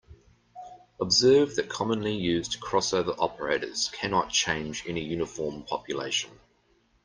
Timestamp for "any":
4.87-5.03